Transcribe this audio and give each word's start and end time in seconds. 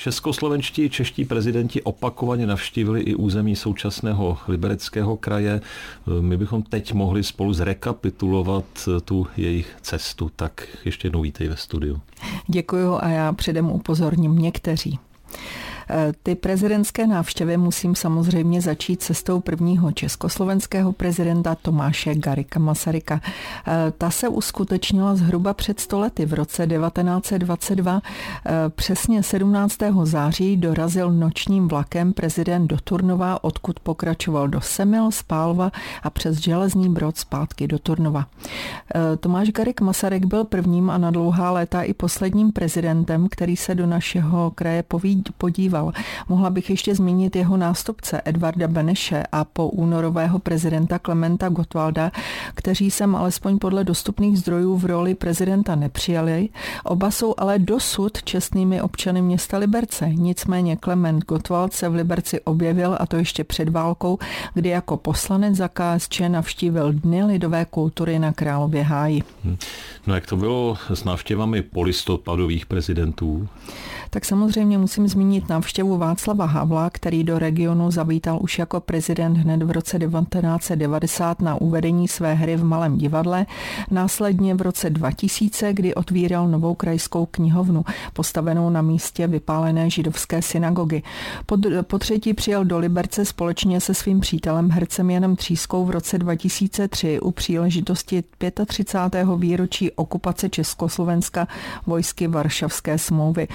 Českoslovenští 0.00 0.90
čeští 0.90 1.24
prezidenti 1.24 1.82
opakovaně 1.82 2.46
navštívili 2.46 3.00
i 3.00 3.14
území 3.14 3.56
současného 3.56 4.38
libereckého 4.48 5.16
kraje. 5.16 5.60
My 6.20 6.36
bychom 6.36 6.62
teď 6.62 6.92
mohli 6.92 7.24
spolu 7.24 7.52
zrekapitulovat 7.52 8.64
tu 9.04 9.26
jejich 9.36 9.76
cestu. 9.82 10.30
Tak 10.36 10.66
ještě 10.84 11.06
jednou 11.06 11.22
vítej 11.22 11.48
ve 11.48 11.56
studiu. 11.56 12.00
Děkuji 12.46 12.96
a 13.00 13.08
já 13.08 13.32
předem 13.32 13.70
upozorním 13.70 14.38
někteří. 14.38 14.98
Eh, 15.92 16.12
ty 16.22 16.34
prezidentské 16.34 17.06
návštěvy 17.06 17.56
musím 17.56 17.94
samozřejmě 17.94 18.60
začít 18.60 19.02
cestou 19.02 19.40
prvního 19.40 19.92
československého 19.92 20.92
prezidenta 20.92 21.54
Tomáše 21.54 22.14
Garika 22.14 22.60
Masaryka. 22.60 23.20
Eh, 23.66 23.92
ta 23.98 24.10
se 24.10 24.28
uskutečnila 24.28 25.14
zhruba 25.14 25.54
před 25.54 25.80
stolety 25.80 26.26
v 26.26 26.34
roce 26.34 26.66
1922. 26.66 28.02
Eh, 28.46 28.52
přesně 28.68 29.22
17. 29.22 30.06
září 30.06 30.56
dorazil 30.56 31.12
nočním 31.12 31.68
vlakem 31.68 32.12
prezident 32.12 32.66
do 32.66 32.76
Turnova, 32.84 33.44
odkud 33.44 33.80
pokračoval 33.80 34.48
do 34.48 34.60
Semil, 34.60 35.10
Spálva 35.10 35.70
a 36.02 36.10
přes 36.10 36.36
železný 36.36 36.88
brod 36.88 37.16
zpátky 37.16 37.68
do 37.68 37.78
Turnova. 37.78 38.26
Tomáš 39.20 39.50
Garik 39.50 39.80
Masaryk 39.80 40.24
byl 40.24 40.44
prvním 40.44 40.90
a 40.90 40.98
na 40.98 41.10
dlouhá 41.10 41.50
léta 41.50 41.82
i 41.82 41.94
posledním 41.94 42.52
prezidentem, 42.52 43.28
který 43.30 43.56
se 43.56 43.74
do 43.74 43.86
našeho 43.86 44.50
kraje 44.50 44.84
podíval 45.38 45.79
podepsal. 45.80 46.02
Mohla 46.28 46.50
bych 46.50 46.70
ještě 46.70 46.94
zmínit 46.94 47.36
jeho 47.36 47.56
nástupce 47.56 48.20
Edvarda 48.24 48.68
Beneše 48.68 49.24
a 49.32 49.44
po 49.44 49.68
únorového 49.68 50.38
prezidenta 50.38 50.98
Klementa 50.98 51.48
Gottwalda, 51.48 52.12
kteří 52.54 52.90
sem 52.90 53.16
alespoň 53.16 53.58
podle 53.58 53.84
dostupných 53.84 54.38
zdrojů 54.38 54.76
v 54.76 54.84
roli 54.84 55.14
prezidenta 55.14 55.74
nepřijali. 55.74 56.48
Oba 56.84 57.10
jsou 57.10 57.34
ale 57.38 57.58
dosud 57.58 58.22
čestnými 58.22 58.82
občany 58.82 59.22
města 59.22 59.58
Liberce. 59.58 60.08
Nicméně 60.08 60.76
Klement 60.76 61.24
Gottwald 61.24 61.72
se 61.72 61.88
v 61.88 61.94
Liberci 61.94 62.40
objevil 62.40 62.96
a 63.00 63.06
to 63.06 63.16
ještě 63.16 63.44
před 63.44 63.68
válkou, 63.68 64.18
kdy 64.54 64.68
jako 64.68 64.96
poslanec 64.96 65.56
za 65.56 65.68
KSČ 65.68 66.20
navštívil 66.28 66.92
Dny 66.92 67.24
lidové 67.24 67.64
kultury 67.64 68.18
na 68.18 68.32
Králově 68.32 68.82
háji. 68.82 69.22
Hm. 69.44 69.56
No 70.06 70.14
jak 70.14 70.26
to 70.26 70.36
bylo 70.36 70.76
s 70.94 71.04
návštěvami 71.04 71.62
polistopadových 71.62 72.66
prezidentů? 72.66 73.48
Tak 74.12 74.24
samozřejmě 74.24 74.78
musím 74.78 75.08
zmínit 75.08 75.48
návštěvu 75.48 75.98
Václava 75.98 76.46
Havla, 76.46 76.90
který 76.90 77.24
do 77.24 77.38
regionu 77.38 77.90
zavítal 77.90 78.38
už 78.42 78.58
jako 78.58 78.80
prezident 78.80 79.36
hned 79.36 79.62
v 79.62 79.70
roce 79.70 79.98
1990 79.98 81.42
na 81.42 81.60
uvedení 81.60 82.08
své 82.08 82.34
hry 82.34 82.56
v 82.56 82.64
Malém 82.64 82.98
divadle, 82.98 83.46
následně 83.90 84.54
v 84.54 84.62
roce 84.62 84.90
2000, 84.90 85.72
kdy 85.72 85.94
otvíral 85.94 86.48
novou 86.48 86.74
krajskou 86.74 87.26
knihovnu, 87.26 87.84
postavenou 88.12 88.70
na 88.70 88.82
místě 88.82 89.26
vypálené 89.26 89.90
židovské 89.90 90.42
synagogy. 90.42 91.02
Po, 91.46 91.56
po 91.82 91.98
třetí 91.98 92.34
přijel 92.34 92.64
do 92.64 92.78
Liberce 92.78 93.24
společně 93.24 93.80
se 93.80 93.94
svým 93.94 94.20
přítelem 94.20 94.70
hercem 94.70 95.10
Janem 95.10 95.36
Třískou 95.36 95.84
v 95.84 95.90
roce 95.90 96.18
2003 96.18 97.20
u 97.20 97.30
příležitosti 97.30 98.24
35. 98.66 99.26
výročí 99.36 99.90
okupace 99.90 100.48
Československa 100.48 101.48
vojsky 101.86 102.26
Varšavské 102.26 102.98
smlouvy. 102.98 103.48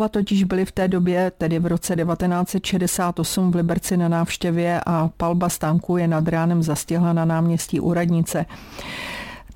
Oba 0.00 0.08
totiž 0.08 0.44
byli 0.44 0.64
v 0.64 0.72
té 0.72 0.88
době, 0.88 1.32
tedy 1.38 1.58
v 1.58 1.66
roce 1.66 1.96
1968 1.96 3.50
v 3.50 3.54
Liberci 3.54 3.96
na 3.96 4.08
návštěvě 4.08 4.80
a 4.86 5.10
palba 5.16 5.48
stánku 5.48 5.96
je 5.96 6.08
nad 6.08 6.28
ránem 6.28 6.62
zastihla 6.62 7.12
na 7.12 7.24
náměstí 7.24 7.80
Úradnice. 7.80 8.46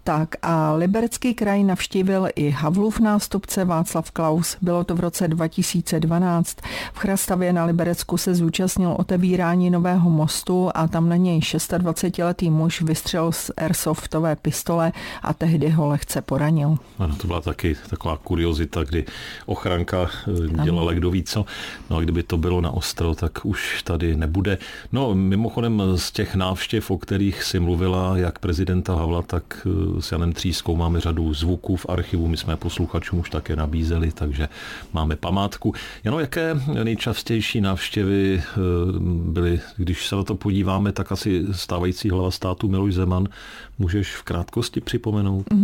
Tak 0.06 0.36
a 0.42 0.72
Liberecký 0.72 1.34
kraj 1.34 1.64
navštívil 1.64 2.28
i 2.34 2.50
Havlův 2.50 3.00
nástupce 3.00 3.64
Václav 3.64 4.10
Klaus. 4.10 4.56
Bylo 4.62 4.84
to 4.84 4.94
v 4.94 5.00
roce 5.00 5.28
2012. 5.28 6.56
V 6.92 6.98
Chrastavě 6.98 7.52
na 7.52 7.64
Liberecku 7.64 8.16
se 8.16 8.34
zúčastnil 8.34 8.96
otevírání 8.98 9.70
nového 9.70 10.10
mostu 10.10 10.70
a 10.74 10.88
tam 10.88 11.08
na 11.08 11.16
něj 11.16 11.40
26-letý 11.40 12.50
muž 12.50 12.82
vystřelil 12.82 13.32
z 13.32 13.50
airsoftové 13.56 14.36
pistole 14.36 14.92
a 15.22 15.34
tehdy 15.34 15.68
ho 15.68 15.88
lehce 15.88 16.22
poranil. 16.22 16.76
Ano, 16.98 17.16
to 17.16 17.26
byla 17.26 17.40
taky 17.40 17.76
taková 17.90 18.16
kuriozita, 18.16 18.84
kdy 18.84 19.04
ochranka 19.46 20.10
eh, 20.28 20.64
dělala 20.64 20.92
kdo 20.92 21.10
ví 21.10 21.22
co. 21.22 21.44
No 21.90 21.96
a 21.96 22.00
kdyby 22.00 22.22
to 22.22 22.36
bylo 22.36 22.60
na 22.60 22.70
ostro, 22.70 23.14
tak 23.14 23.44
už 23.44 23.82
tady 23.82 24.16
nebude. 24.16 24.58
No 24.92 25.14
mimochodem 25.14 25.82
z 25.96 26.12
těch 26.12 26.34
návštěv, 26.34 26.90
o 26.90 26.98
kterých 26.98 27.42
si 27.42 27.60
mluvila, 27.60 28.16
jak 28.16 28.38
prezidenta 28.38 28.94
Havla, 28.94 29.22
tak 29.22 29.66
eh, 29.66 29.93
s 30.00 30.12
Janem 30.12 30.32
Třískou 30.32 30.76
máme 30.76 31.00
řadu 31.00 31.34
zvuků 31.34 31.76
v 31.76 31.86
archivu, 31.88 32.28
my 32.28 32.36
jsme 32.36 32.56
posluchačům 32.56 33.18
už 33.18 33.30
také 33.30 33.56
nabízeli, 33.56 34.12
takže 34.12 34.48
máme 34.92 35.16
památku. 35.16 35.74
Jenom 36.04 36.20
jaké 36.20 36.60
nejčastější 36.84 37.60
návštěvy 37.60 38.42
eh, 38.42 38.58
byly, 39.24 39.60
když 39.76 40.06
se 40.06 40.16
na 40.16 40.24
to 40.24 40.34
podíváme, 40.34 40.92
tak 40.92 41.12
asi 41.12 41.44
stávající 41.52 42.10
hlava 42.10 42.30
státu 42.30 42.68
Miloš 42.68 42.94
Zeman 42.94 43.28
můžeš 43.78 44.16
v 44.16 44.22
krátkosti 44.22 44.80
připomenout? 44.80 45.46
Mm-hmm. 45.50 45.63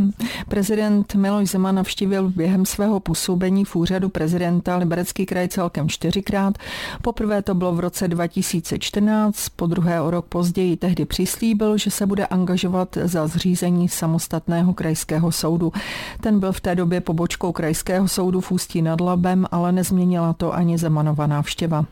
Prezident 0.51 1.15
Miloš 1.15 1.49
Zeman 1.51 1.75
navštívil 1.75 2.31
během 2.31 2.67
svého 2.67 3.01
působení 3.01 3.65
v 3.65 3.77
úřadu 3.77 4.09
prezidenta 4.09 4.77
Liberecký 4.77 5.27
kraj 5.27 5.49
celkem 5.49 5.89
čtyřikrát. 5.89 6.59
Poprvé 7.03 7.43
to 7.43 7.55
bylo 7.55 7.73
v 7.73 7.81
roce 7.81 8.09
2014, 8.09 9.49
po 9.49 9.67
druhé 9.67 10.01
o 10.01 10.11
rok 10.11 10.27
později 10.27 10.77
tehdy 10.77 11.05
přislíbil, 11.05 11.79
že 11.79 11.91
se 11.91 12.07
bude 12.07 12.27
angažovat 12.27 12.99
za 13.05 13.27
zřízení 13.27 13.89
samostatného 13.89 14.75
krajského 14.75 15.33
soudu. 15.33 15.73
Ten 16.21 16.41
byl 16.41 16.53
v 16.53 16.61
té 16.61 16.75
době 16.75 17.01
pobočkou 17.01 17.53
krajského 17.53 18.09
soudu 18.09 18.41
v 18.41 18.53
Ústí 18.53 18.83
nad 18.83 19.01
Labem, 19.01 19.47
ale 19.51 19.73
nezměnila 19.73 20.33
to 20.33 20.55
ani 20.55 20.79
Zemanova 20.79 21.27
návštěva. 21.27 21.85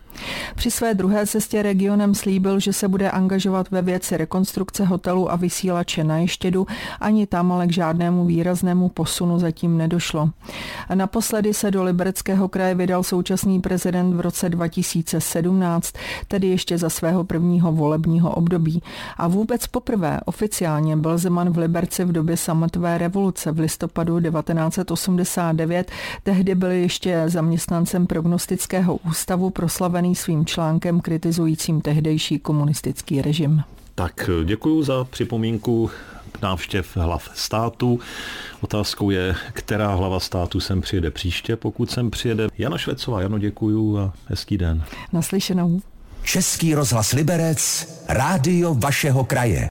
Při 0.55 0.71
své 0.71 0.95
druhé 0.95 1.27
cestě 1.27 1.63
regionem 1.63 2.15
slíbil, 2.15 2.61
že 2.61 2.73
se 2.73 2.89
bude 2.89 3.11
angažovat 3.11 3.71
ve 3.71 3.83
věci 3.83 4.17
rekonstrukce 4.17 4.85
hotelu 4.85 5.33
a 5.33 5.37
vysílače 5.37 6.05
na 6.05 6.19
Ještědu, 6.19 6.67
ani 7.01 7.27
tam 7.27 7.53
ale 7.53 7.67
k 7.67 7.73
žádnému 7.73 8.25
výraznému 8.49 8.89
posunu 8.89 9.39
zatím 9.39 9.79
nedošlo. 9.79 10.31
Naposledy 10.95 11.55
se 11.55 11.71
do 11.71 11.83
Libereckého 11.83 12.49
kraje 12.49 12.75
vydal 12.75 13.03
současný 13.03 13.61
prezident 13.61 14.15
v 14.15 14.21
roce 14.21 14.49
2017, 14.49 15.93
tedy 16.29 16.47
ještě 16.47 16.79
za 16.79 16.91
svého 16.91 17.25
prvního 17.25 17.73
volebního 17.73 18.35
období. 18.35 18.83
A 19.17 19.29
vůbec 19.29 19.67
poprvé 19.67 20.21
oficiálně 20.25 20.97
byl 20.97 21.19
Zeman 21.19 21.51
v 21.51 21.59
Liberci 21.59 22.05
v 22.05 22.13
době 22.13 22.37
sametové 22.37 22.99
revoluce 22.99 23.53
v 23.53 23.59
listopadu 23.59 24.21
1989. 24.21 25.91
Tehdy 26.23 26.55
byl 26.55 26.71
ještě 26.71 27.25
zaměstnancem 27.27 28.07
prognostického 28.07 28.97
ústavu 28.97 29.51
proslavený 29.51 30.15
svým 30.15 30.47
článkem 30.47 31.01
kritizujícím 31.01 31.81
tehdejší 31.81 32.39
komunistický 32.39 33.23
režim. 33.23 33.63
Tak 33.95 34.31
děkuji 34.45 34.83
za 34.83 35.05
připomínku 35.05 35.91
návštěv 36.43 36.97
hlav 36.97 37.31
státu. 37.35 38.01
Otázkou 38.61 39.11
je, 39.11 39.35
která 39.53 39.95
hlava 39.95 40.21
státu 40.21 40.61
sem 40.61 40.81
přijede 40.81 41.11
příště, 41.11 41.57
pokud 41.57 41.91
sem 41.91 42.11
přijede. 42.11 42.49
Jana 42.59 42.79
Švecová, 42.79 43.23
Jano, 43.23 43.39
děkuju 43.39 43.99
a 43.99 44.13
hezký 44.27 44.59
den. 44.59 44.85
Naslyšenou. 45.13 45.81
Český 46.23 46.75
rozhlas 46.75 47.13
Liberec, 47.13 47.89
rádio 48.09 48.75
vašeho 48.75 49.25
kraje. 49.25 49.67